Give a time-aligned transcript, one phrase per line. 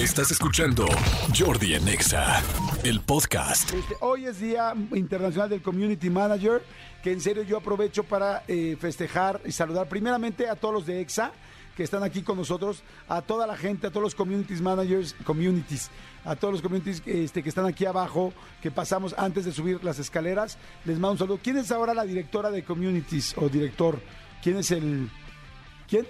[0.00, 0.86] Estás escuchando
[1.38, 2.42] Jordi en Exa,
[2.84, 3.70] el podcast.
[3.74, 6.64] Este, hoy es Día Internacional del Community Manager,
[7.02, 11.02] que en serio yo aprovecho para eh, festejar y saludar primeramente a todos los de
[11.02, 11.32] EXA
[11.76, 15.90] que están aquí con nosotros, a toda la gente, a todos los communities managers, communities,
[16.24, 18.32] a todos los communities este, que están aquí abajo,
[18.62, 20.56] que pasamos antes de subir las escaleras.
[20.86, 21.40] Les mando un saludo.
[21.42, 24.00] ¿Quién es ahora la directora de communities o director?
[24.42, 25.10] ¿Quién es el...
[25.86, 26.06] ¿Quién?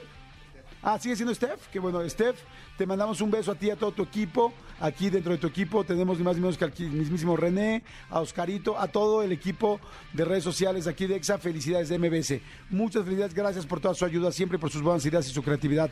[0.83, 1.69] Ah, sigue siendo Steph.
[1.71, 2.39] Qué bueno, Steph.
[2.79, 4.53] Te mandamos un beso a ti y a todo tu equipo.
[4.81, 8.21] Aquí dentro de tu equipo tenemos ni más ni menos que al mismísimo René, a
[8.21, 9.79] Oscarito, a todo el equipo
[10.15, 11.37] de redes sociales aquí de EXA.
[11.37, 12.41] Felicidades de MBS.
[12.71, 13.35] Muchas felicidades.
[13.35, 15.91] Gracias por toda su ayuda, siempre por sus buenas ideas y su creatividad.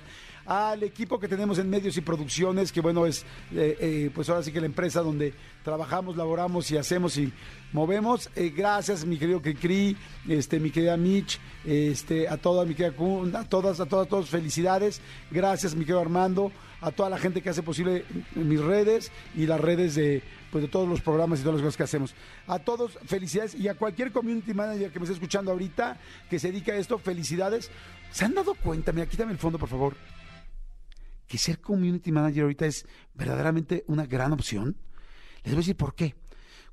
[0.48, 3.22] Al equipo que tenemos en medios y producciones, que bueno, es
[3.54, 7.30] eh, eh, pues ahora sí que la empresa donde trabajamos, laboramos y hacemos y
[7.74, 8.30] movemos.
[8.34, 9.94] Eh, gracias, mi querido Cricri,
[10.26, 12.94] este, mi querida Mitch, este, a toda mi querida
[13.38, 15.02] a todas, a todas, todos, felicidades.
[15.30, 19.60] Gracias, mi querido Armando a toda la gente que hace posible mis redes y las
[19.60, 22.14] redes de, pues, de todos los programas y todas las cosas que hacemos.
[22.46, 25.98] A todos, felicidades y a cualquier community manager que me esté escuchando ahorita,
[26.30, 27.70] que se dedica a esto, felicidades.
[28.12, 28.92] ¿Se han dado cuenta?
[28.92, 29.94] Mira, quítame el fondo, por favor.
[31.28, 34.76] Que ser community manager ahorita es verdaderamente una gran opción.
[35.44, 36.16] Les voy a decir por qué.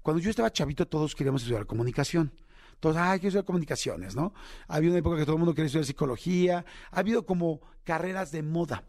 [0.02, 2.32] Cuando yo estaba chavito, todos queríamos estudiar comunicación.
[2.80, 4.34] Todos, ay, quiero estudiar comunicaciones, ¿no?
[4.68, 6.66] Había una época que todo el mundo quería estudiar psicología.
[6.92, 8.84] Ha habido como carreras de moda.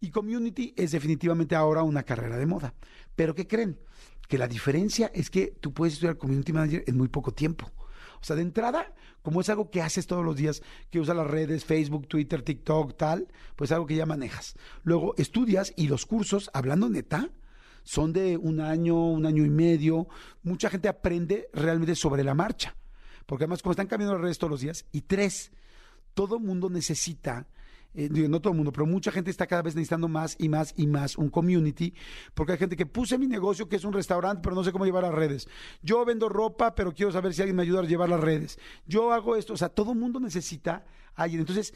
[0.00, 2.74] Y community es definitivamente ahora una carrera de moda.
[3.16, 3.78] Pero ¿qué creen?
[4.28, 7.70] Que la diferencia es que tú puedes estudiar community manager en muy poco tiempo.
[8.20, 11.26] O sea, de entrada, como es algo que haces todos los días, que usas las
[11.26, 14.54] redes, Facebook, Twitter, TikTok, tal, pues algo que ya manejas.
[14.82, 17.30] Luego estudias y los cursos, hablando neta,
[17.82, 20.08] son de un año, un año y medio.
[20.42, 22.76] Mucha gente aprende realmente sobre la marcha.
[23.24, 25.52] Porque además, como están cambiando las redes todos los días, y tres,
[26.14, 27.46] todo mundo necesita
[27.94, 30.74] eh, no todo el mundo, pero mucha gente está cada vez necesitando más y más
[30.76, 31.94] y más un community,
[32.34, 34.84] porque hay gente que puse mi negocio que es un restaurante, pero no sé cómo
[34.84, 35.48] llevar las redes.
[35.82, 38.58] Yo vendo ropa, pero quiero saber si alguien me ayuda a llevar las redes.
[38.86, 41.40] Yo hago esto, o sea, todo el mundo necesita a alguien.
[41.40, 41.74] Entonces,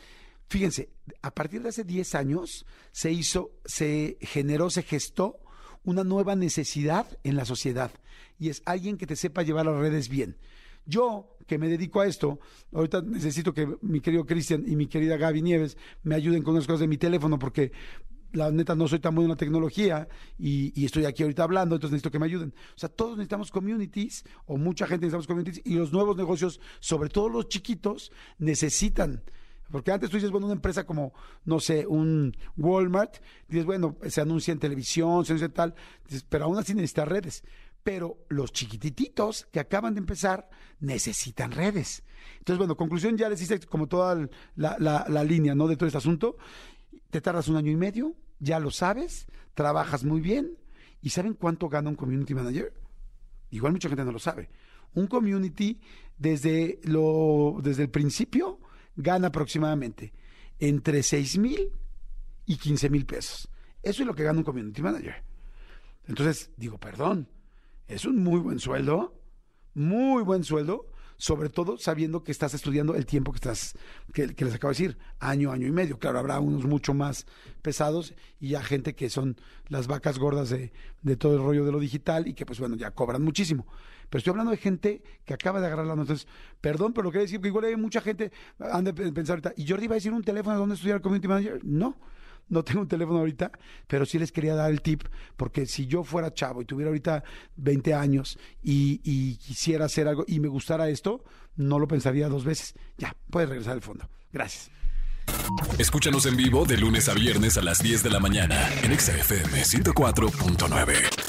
[0.49, 0.91] fíjense,
[1.23, 5.39] a partir de hace 10 años se hizo, se generó, se gestó
[5.85, 7.91] una nueva necesidad en la sociedad
[8.39, 10.37] y es alguien que te sepa llevar las redes bien.
[10.85, 12.41] Yo, que me dedico a esto,
[12.73, 16.67] ahorita necesito que mi querido Cristian y mi querida Gaby Nieves me ayuden con las
[16.67, 17.73] cosas de mi teléfono porque
[18.33, 21.93] la neta no soy tan bueno en la tecnología y, estoy aquí ahorita hablando, entonces
[21.93, 22.55] necesito que me ayuden.
[22.75, 27.09] O sea, todos necesitamos communities o mucha gente necesitamos communities y los nuevos negocios, sobre
[27.09, 29.23] todo los chiquitos, necesitan.
[29.73, 31.13] Porque antes tú dices, bueno, una empresa como,
[31.45, 33.17] no sé, un Walmart,
[33.49, 35.75] dices, bueno, se anuncia en televisión, se anuncia tal,
[36.29, 37.43] pero aún así necesita redes
[37.83, 40.49] pero los chiquititos que acaban de empezar
[40.81, 42.05] necesitan redes.
[42.39, 45.67] Entonces, bueno, conclusión, ya les hice como toda la, línea, ¿no?
[45.67, 46.37] De todo este asunto.
[47.11, 50.59] Te tardas un año y medio, ya lo sabes, trabajas muy bien.
[51.01, 52.73] ¿Y saben cuánto gana un community manager?
[53.51, 54.49] Igual mucha gente no lo sabe.
[54.95, 55.81] Un community,
[56.17, 58.61] desde, lo, desde el principio,
[58.97, 60.13] gana aproximadamente
[60.59, 61.73] entre 6 mil
[62.47, 63.49] y 15 mil pesos.
[63.83, 65.23] Eso es lo que gana un community manager.
[66.07, 67.29] Entonces, digo, perdón,
[67.89, 69.21] es un muy buen sueldo,
[69.75, 70.87] muy buen sueldo,
[71.23, 73.77] sobre todo sabiendo que estás estudiando el tiempo que estás,
[74.13, 75.97] que, les acabo de decir, año, año y medio.
[75.97, 77.27] Claro, habrá unos mucho más
[77.63, 79.37] pesados y ya gente que son
[79.69, 80.73] las vacas gordas de,
[81.03, 83.69] de todo el rollo de lo digital y que pues bueno, ya cobran muchísimo.
[84.11, 86.13] Pero estoy hablando de gente que acaba de agarrar la nota.
[86.61, 89.69] Perdón, pero lo que decir que igual hay mucha gente, han de pensar ahorita, ¿y
[89.69, 91.61] Jordi va a decir un teléfono donde estudiar community manager?
[91.65, 91.99] No
[92.49, 93.51] no tengo un teléfono ahorita,
[93.87, 95.05] pero sí les quería dar el tip,
[95.37, 97.25] porque si yo fuera chavo y tuviera ahorita
[97.57, 101.25] 20 años y, quisiera hacer algo y me gustara esto,
[101.57, 102.75] no lo pensaría dos veces.
[102.99, 104.09] Ya, puedes regresar al fondo.
[104.33, 104.71] Gracias.
[105.79, 109.63] Escúchanos en vivo de lunes a viernes a las 10 de la mañana en XFM
[109.63, 111.22] 104.9.